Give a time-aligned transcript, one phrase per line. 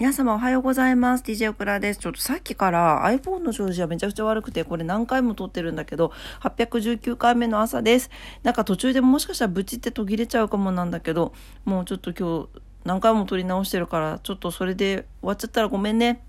[0.00, 1.24] 皆様おはようございます。
[1.24, 2.00] DJ オクラです。
[2.00, 8.10] ちょっとさっきから iPhone の調子はめちゃくちゃ悪くて、これ何回も撮ってるんだけど、819回目の朝です。
[8.42, 11.34] なんか途中でもしかしたらブチって途切れちゃうかもなんだけど、
[11.66, 12.48] もうちょっと今日
[12.84, 16.22] 何回も撮り直してるから、ちょっとそれで終わっちゃったらごめんね。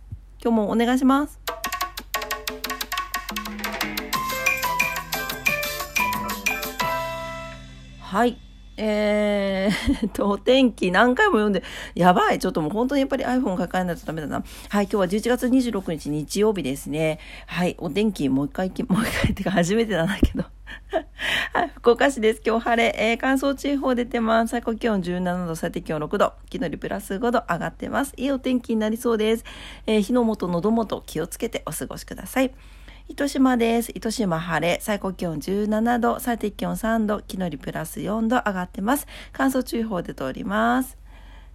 [0.44, 1.40] 今日もお願いします。
[8.02, 8.38] はい。
[8.78, 11.64] えー、と、お天気何回も読んで、
[11.94, 12.40] やばい。
[12.40, 14.44] ちょっともう本当にやっぱり iPhone 抱えないとダメだな。
[14.70, 17.20] はい、今日は11月26日日曜日ですね。
[17.48, 20.46] はい、お天気もう一回、もう一回ってか初めてなんだけど。
[21.54, 22.42] はい、福岡市です。
[22.46, 24.52] 今日晴れ、えー、乾燥注意報出てます。
[24.52, 26.34] 最高気温17度、最低気温6度。
[26.46, 28.14] 昨日よりプラス5度上がってます。
[28.18, 29.46] いいお天気になりそうです。
[29.86, 32.52] えー、火の元、喉元気をつけてお過ごしください。
[33.12, 33.92] 糸島です。
[33.94, 39.06] 糸島晴れ、最高気温17度、最低気温3度、昨日よりプラス4度上がってます。
[39.34, 40.98] 乾燥注意報で通ります。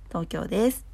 [0.09, 0.85] 東京です。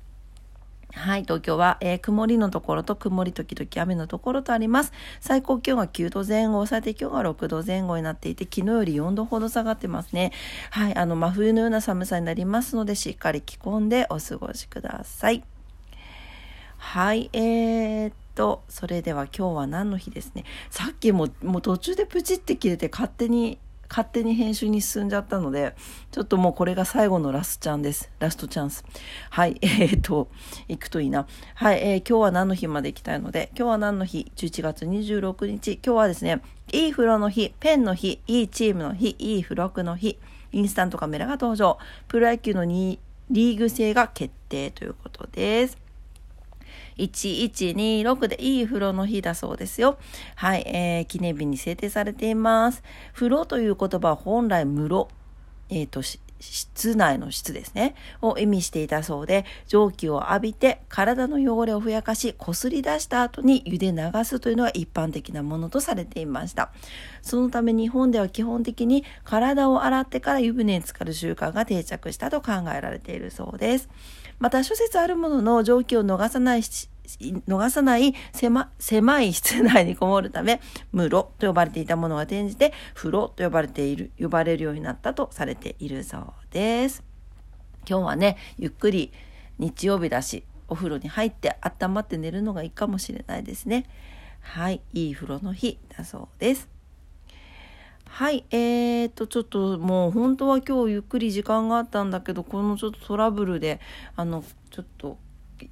[0.93, 4.93] はい、東京は、えー、曇りのところと曇り時々雨のところとあります。
[5.21, 10.31] 最高気温が9度前後、最低気温が6度前後になっていて、昨日より4度ほど下がってますね。
[10.71, 15.43] はい、あの、真冬のような寒さになりますので、しっかり着込んでお過ごしください。
[16.77, 20.45] はい、えー、と、それでは今日は何の日ですね。
[20.71, 23.59] さっきも、もう途中でプチって切れて勝手に、
[23.89, 25.75] 勝手に編集に進んじゃったので、
[26.11, 28.11] ちょっともうこれが最後のラストチャンです。
[28.21, 28.85] ラストチャンス。
[29.29, 30.29] はい、 えー、っと、
[30.69, 31.27] 行くといいな。
[31.55, 35.75] はい、えー、今日は何の日まで行きたいので、今日は何の日 ?11 月26日。
[35.85, 36.41] 今日はですね、
[36.73, 40.19] いい風呂の日、ペンの日、いいチームの日、いい付録の日、
[40.53, 45.92] インスタントカメラが登場、プロ野球のリーグ制が決定ということです。
[46.97, 49.99] 1126でいい風呂の日だそうですよ。
[50.37, 52.83] はい、えー、記念日に制定されています。
[53.13, 55.09] 風呂という言葉は本来室、
[55.69, 56.03] えっ、ー、と、
[56.43, 66.73] 室内の質ですね、を意味していたそうで、蒸気を浴びて体の汚れをふやかし、こすり出した後に湯で流すというのが一般的なものとされていました。
[67.23, 73.89] そのため日本では基本的に体を洗ってから湯船に浸かる習慣が定着したと考えられているそうです。
[74.43, 80.61] また諸説あるものの蒸気を逃さない逃さない狭狭い室内にこもるため、
[80.93, 87.05] 室と呼ばれていたものが転じて、風呂と呼ばれている、呼ばれるようになったとされているそうです。
[87.89, 89.13] 今日はね、ゆっくり
[89.61, 93.85] 日曜日だし、お風呂に入って温まって寝るのがいいかもしれないですね。
[94.41, 96.72] はい、いい風呂の日だそうです。
[98.23, 103.81] はい、えーと、ちょっともう本当は今日ゆっくり時間があったんだけど、このちょっとトラブルで、
[104.15, 105.19] あの、ちょっと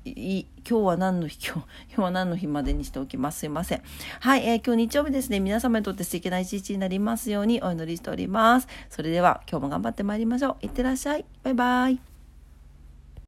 [0.04, 3.38] 今日は何の日今日、 今日は何の日までにしておきます。
[3.38, 3.82] すいません。
[4.18, 8.66] はい、えー、今日日曜日ですね、皆様にとって素敵な一日になりますようにお祈りしております。
[8.88, 10.66] それでは今日も頑張ってまいりましょう。
[10.66, 11.24] いってらっしゃい。
[11.44, 12.09] バイバイ。